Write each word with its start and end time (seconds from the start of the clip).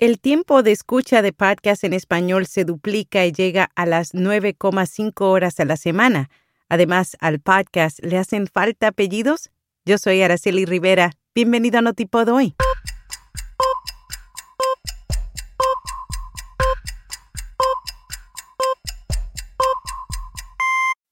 El 0.00 0.20
tiempo 0.20 0.62
de 0.62 0.70
escucha 0.70 1.22
de 1.22 1.32
podcast 1.32 1.82
en 1.82 1.92
español 1.92 2.46
se 2.46 2.64
duplica 2.64 3.26
y 3.26 3.32
llega 3.32 3.72
a 3.74 3.84
las 3.84 4.14
9,5 4.14 5.12
horas 5.22 5.58
a 5.58 5.64
la 5.64 5.76
semana. 5.76 6.30
Además, 6.68 7.16
al 7.18 7.40
podcast 7.40 7.98
le 8.04 8.16
hacen 8.16 8.46
falta 8.46 8.86
apellidos. 8.86 9.50
Yo 9.84 9.98
soy 9.98 10.22
Araceli 10.22 10.66
Rivera. 10.66 11.14
Bienvenido 11.34 11.80
a 11.80 11.82
Notipod 11.82 12.28
hoy. 12.28 12.54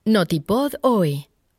Notipod 0.05 0.75
hoy 0.83 1.27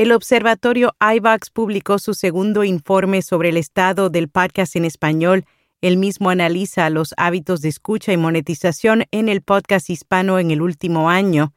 El 0.00 0.12
observatorio 0.12 0.94
iVox 0.98 1.50
publicó 1.50 1.98
su 1.98 2.14
segundo 2.14 2.64
informe 2.64 3.20
sobre 3.20 3.50
el 3.50 3.58
estado 3.58 4.08
del 4.08 4.30
podcast 4.30 4.74
en 4.76 4.86
español. 4.86 5.44
El 5.82 5.98
mismo 5.98 6.30
analiza 6.30 6.88
los 6.88 7.12
hábitos 7.18 7.60
de 7.60 7.68
escucha 7.68 8.10
y 8.10 8.16
monetización 8.16 9.04
en 9.10 9.28
el 9.28 9.42
podcast 9.42 9.90
hispano 9.90 10.38
en 10.38 10.52
el 10.52 10.62
último 10.62 11.10
año. 11.10 11.52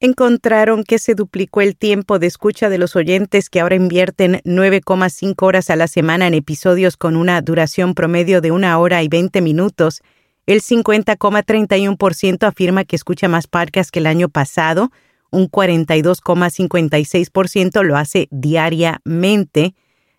Encontraron 0.00 0.84
que 0.84 0.98
se 0.98 1.14
duplicó 1.14 1.62
el 1.62 1.78
tiempo 1.78 2.18
de 2.18 2.26
escucha 2.26 2.68
de 2.68 2.76
los 2.76 2.94
oyentes 2.94 3.48
que 3.48 3.60
ahora 3.60 3.76
invierten 3.76 4.42
9,5 4.44 5.34
horas 5.46 5.70
a 5.70 5.76
la 5.76 5.88
semana 5.88 6.26
en 6.26 6.34
episodios 6.34 6.98
con 6.98 7.16
una 7.16 7.40
duración 7.40 7.94
promedio 7.94 8.42
de 8.42 8.50
una 8.50 8.78
hora 8.78 9.02
y 9.02 9.08
20 9.08 9.40
minutos. 9.40 10.02
El 10.44 10.60
50,31% 10.60 12.46
afirma 12.46 12.84
que 12.84 12.96
escucha 12.96 13.28
más 13.28 13.46
podcasts 13.46 13.90
que 13.90 14.00
el 14.00 14.06
año 14.06 14.28
pasado, 14.28 14.90
un 15.30 15.50
42,56% 15.50 17.82
lo 17.82 17.96
hace 17.96 18.28
diariamente. 18.30 19.74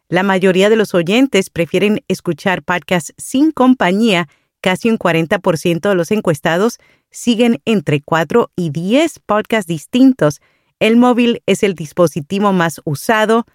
La 0.07 0.23
mayoría 0.23 0.69
de 0.69 0.75
los 0.75 0.95
oyentes 0.95 1.49
prefieren 1.49 2.03
escuchar 2.07 2.61
podcasts 2.63 3.13
sin 3.17 3.52
compañía. 3.52 4.27
Casi 4.61 4.89
un 4.89 4.97
40% 4.97 5.87
de 5.87 5.95
los 5.95 6.11
encuestados 6.11 6.80
siguen 7.11 7.61
entre 7.65 8.02
4 8.02 8.52
y 8.55 8.71
10 8.71 9.19
podcasts 9.19 9.67
distintos. 9.67 10.41
El 10.80 10.97
móvil 10.97 11.43
es 11.45 11.61
el 11.63 11.75
dispositivo 11.75 12.52
más 12.53 12.81
usado. 12.85 13.45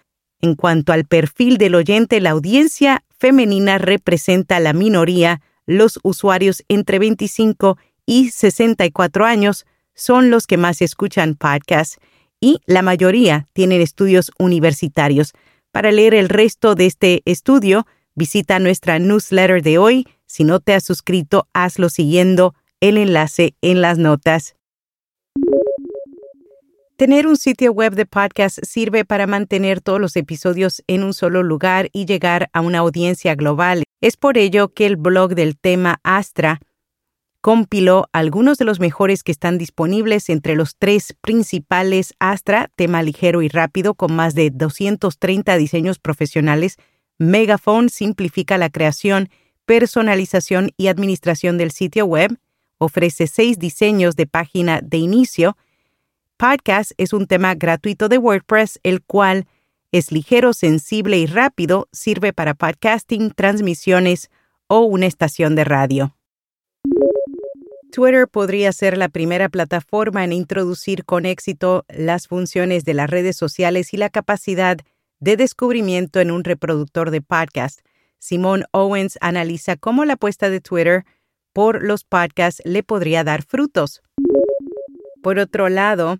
En 0.41 0.55
cuanto 0.55 0.93
al 0.93 1.05
perfil 1.05 1.57
del 1.57 1.75
oyente, 1.75 2.21
la 2.21 2.31
audiencia 2.31 3.03
femenina 3.17 3.77
representa 3.77 4.59
la 4.59 4.73
minoría. 4.73 5.41
Los 5.65 5.99
usuarios 6.03 6.63
entre 6.67 6.99
25 6.99 7.77
y 8.05 8.29
64 8.29 9.25
años 9.25 9.65
son 9.95 10.29
los 10.29 10.45
que 10.45 10.57
más 10.57 10.81
escuchan 10.81 11.35
podcasts 11.35 11.97
y 12.39 12.59
la 12.65 12.81
mayoría 12.81 13.47
tienen 13.53 13.81
estudios 13.81 14.31
universitarios. 14.37 15.33
Para 15.71 15.91
leer 15.91 16.13
el 16.13 16.29
resto 16.29 16.75
de 16.75 16.85
este 16.85 17.21
estudio, 17.25 17.87
visita 18.13 18.59
nuestra 18.59 18.99
newsletter 18.99 19.63
de 19.63 19.77
hoy. 19.77 20.07
Si 20.25 20.43
no 20.43 20.59
te 20.59 20.73
has 20.73 20.83
suscrito, 20.83 21.47
hazlo 21.53 21.89
siguiendo 21.89 22.53
el 22.81 22.97
enlace 22.97 23.55
en 23.61 23.81
las 23.81 23.97
notas. 23.97 24.55
Tener 26.97 27.27
un 27.27 27.35
sitio 27.35 27.73
web 27.73 27.93
de 27.93 28.05
podcast 28.05 28.59
sirve 28.63 29.03
para 29.03 29.27
mantener 29.27 29.81
todos 29.81 29.99
los 29.99 30.15
episodios 30.15 30.81
en 30.87 31.03
un 31.03 31.13
solo 31.13 31.43
lugar 31.43 31.89
y 31.91 32.05
llegar 32.05 32.49
a 32.53 32.61
una 32.61 32.79
audiencia 32.79 33.35
global. 33.35 33.83
Es 33.99 34.15
por 34.15 34.37
ello 34.37 34.73
que 34.73 34.85
el 34.85 34.95
blog 34.95 35.35
del 35.35 35.57
tema 35.57 35.99
Astra 36.03 36.61
compiló 37.45 38.09
algunos 38.11 38.57
de 38.57 38.65
los 38.65 38.79
mejores 38.79 39.21
que 39.21 39.31
están 39.31 39.59
disponibles 39.59 40.29
entre 40.29 40.55
los 40.55 40.77
tres 40.77 41.15
principales 41.21 42.15
Astra, 42.17 42.71
tema 42.75 43.03
ligero 43.03 43.43
y 43.43 43.49
rápido, 43.49 43.93
con 43.93 44.15
más 44.15 44.33
de 44.33 44.49
230 44.49 45.55
diseños 45.55 45.99
profesionales. 45.99 46.77
Megaphone 47.19 47.89
simplifica 47.89 48.57
la 48.57 48.71
creación, 48.71 49.29
personalización 49.67 50.71
y 50.75 50.87
administración 50.87 51.59
del 51.59 51.69
sitio 51.69 52.07
web. 52.07 52.35
Ofrece 52.79 53.27
seis 53.27 53.59
diseños 53.59 54.15
de 54.15 54.25
página 54.25 54.81
de 54.81 54.97
inicio. 54.97 55.55
Podcast 56.37 56.93
es 56.97 57.13
un 57.13 57.27
tema 57.27 57.53
gratuito 57.53 58.09
de 58.09 58.17
WordPress, 58.17 58.79
el 58.81 59.03
cual 59.03 59.45
es 59.91 60.11
ligero, 60.11 60.51
sensible 60.53 61.19
y 61.19 61.27
rápido, 61.27 61.89
sirve 61.91 62.33
para 62.33 62.55
podcasting, 62.55 63.29
transmisiones 63.29 64.31
o 64.65 64.79
una 64.79 65.05
estación 65.05 65.53
de 65.53 65.63
radio. 65.63 66.15
Twitter 67.95 68.27
podría 68.27 68.73
ser 68.73 68.97
la 68.97 69.07
primera 69.07 69.47
plataforma 69.47 70.25
en 70.25 70.33
introducir 70.33 71.05
con 71.05 71.25
éxito 71.25 71.85
las 71.87 72.27
funciones 72.27 72.83
de 72.83 72.93
las 72.93 73.09
redes 73.09 73.37
sociales 73.37 73.93
y 73.93 73.97
la 73.97 74.09
capacidad 74.09 74.75
de 75.21 75.37
descubrimiento 75.37 76.19
en 76.19 76.29
un 76.29 76.43
reproductor 76.43 77.09
de 77.09 77.21
podcast. 77.21 77.79
Simone 78.19 78.65
Owens 78.73 79.17
analiza 79.21 79.77
cómo 79.77 80.03
la 80.03 80.15
apuesta 80.15 80.49
de 80.49 80.59
Twitter 80.59 81.05
por 81.53 81.81
los 81.81 82.03
podcasts 82.03 82.61
le 82.65 82.83
podría 82.83 83.23
dar 83.23 83.43
frutos. 83.43 84.01
Por 85.23 85.39
otro 85.39 85.69
lado, 85.69 86.19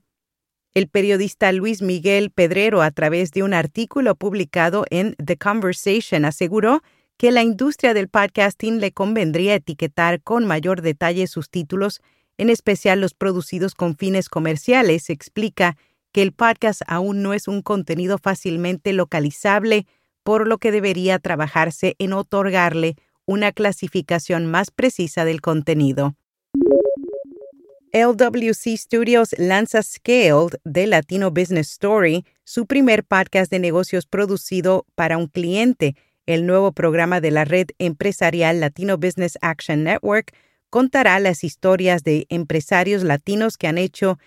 el 0.74 0.88
periodista 0.88 1.52
Luis 1.52 1.81
Miguel 1.81 2.31
Pedrero, 2.31 2.84
a 2.84 2.91
través 2.91 3.31
de 3.31 3.44
un 3.44 3.53
artículo 3.53 4.16
publicado 4.16 4.85
en 4.91 5.14
The 5.16 5.35
Conversation, 5.35 6.24
aseguró 6.24 6.84
que 7.18 7.31
la 7.31 7.44
industria 7.44 7.94
del 7.94 8.09
podcasting 8.09 8.80
le 8.80 8.92
convendría 8.92 9.56
etiquetar 9.56 10.22
con 10.22 10.46
mayor 10.46 10.81
detalle 10.81 11.28
sus 11.28 11.50
títulos, 11.50 12.02
en 12.38 12.50
especial 12.50 13.00
los 13.00 13.14
producidos 13.14 13.74
con 13.74 13.96
fines 13.96 14.30
comerciales. 14.30 15.09
Explica 15.09 15.78
que 16.12 16.22
el 16.22 16.34
podcast 16.34 16.81
aún 16.88 17.22
no 17.22 17.34
es 17.34 17.48
un 17.48 17.62
contenido 17.62 18.18
fácilmente 18.18 18.94
localizable, 18.94 19.86
por 20.24 20.48
lo 20.48 20.58
que 20.58 20.72
debería 20.72 21.20
trabajarse 21.20 21.96
en 22.00 22.14
otorgarle 22.14 22.96
una 23.26 23.52
clasificación 23.52 24.46
más 24.46 24.72
precisa 24.72 25.26
del 25.26 25.42
contenido. 25.42 26.16
LWC 27.94 28.78
Studios 28.78 29.34
lanza 29.38 29.82
Scaled 29.82 30.59
de 30.66 30.86
Latino 30.86 31.32
Business 31.32 31.72
Story, 31.72 32.26
su 32.44 32.66
primer 32.66 33.06
podcast 33.06 33.50
de 33.50 33.59
negocios 33.59 34.06
producido 34.06 34.86
para 34.96 35.18
un 35.18 35.28
cliente 35.28 35.96
el 36.25 36.46
nuevo 36.46 36.72
programa 36.72 37.22
de 37.22 37.31
la 37.31 37.46
red 37.46 37.68
empresarial 37.78 38.59
Latino 38.59 38.97
Business 38.97 39.38
Action 39.41 39.84
Network 39.84 40.34
contará 40.69 41.19
las 41.19 41.44
historias 41.44 42.03
de 42.03 42.25
empresarios 42.30 43.03
latinos 43.03 43.58
que 43.58 43.68
han 43.68 43.78
hecho 43.78 44.18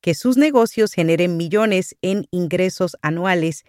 que 0.00 0.14
sus 0.14 0.36
negocios 0.36 0.92
generen 0.92 1.36
millones 1.36 1.96
en 2.02 2.26
ingresos 2.30 2.96
anuales. 3.02 3.64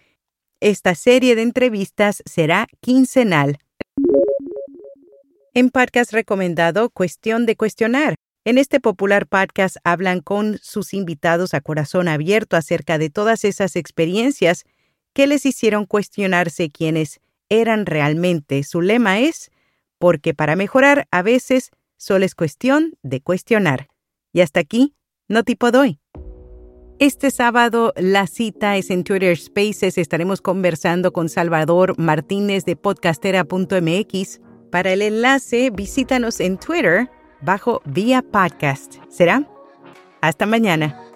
Esta 0.60 0.94
serie 0.94 1.34
de 1.34 1.42
entrevistas 1.42 2.22
será 2.26 2.68
quincenal. 2.80 3.58
En 5.54 5.70
podcast 5.70 6.12
recomendado 6.12 6.90
Cuestión 6.90 7.46
de 7.46 7.56
Cuestionar. 7.56 8.14
En 8.44 8.58
este 8.58 8.80
popular 8.80 9.26
podcast 9.26 9.78
hablan 9.82 10.20
con 10.20 10.58
sus 10.62 10.94
invitados 10.94 11.54
a 11.54 11.60
corazón 11.60 12.06
abierto 12.06 12.56
acerca 12.56 12.98
de 12.98 13.10
todas 13.10 13.44
esas 13.44 13.74
experiencias 13.74 14.64
que 15.12 15.26
les 15.26 15.44
hicieron 15.44 15.86
cuestionarse 15.86 16.70
quiénes 16.70 17.20
eran 17.48 17.86
realmente. 17.86 18.62
Su 18.62 18.80
lema 18.80 19.20
es, 19.20 19.50
porque 19.98 20.34
para 20.34 20.56
mejorar 20.56 21.06
a 21.10 21.22
veces 21.22 21.70
solo 21.96 22.24
es 22.24 22.34
cuestión 22.34 22.96
de 23.02 23.20
cuestionar. 23.20 23.88
Y 24.32 24.40
hasta 24.40 24.60
aquí, 24.60 24.94
no 25.28 25.42
tipo 25.42 25.70
doy. 25.70 26.00
Este 26.98 27.30
sábado 27.30 27.92
la 27.96 28.26
cita 28.26 28.76
es 28.76 28.90
en 28.90 29.04
Twitter 29.04 29.36
Spaces. 29.36 29.98
Estaremos 29.98 30.40
conversando 30.40 31.12
con 31.12 31.28
Salvador 31.28 31.96
Martínez 31.96 32.64
de 32.64 32.74
podcastera.mx. 32.74 34.40
Para 34.72 34.92
el 34.92 35.02
enlace, 35.02 35.70
visítanos 35.70 36.40
en 36.40 36.58
Twitter 36.58 37.08
bajo 37.40 37.82
Vía 37.84 38.22
Podcast. 38.22 38.96
¿Será? 39.08 39.48
Hasta 40.20 40.44
mañana. 40.46 41.07